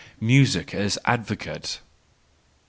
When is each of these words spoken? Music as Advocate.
Music 0.19 0.73
as 0.73 0.97
Advocate. 1.05 1.79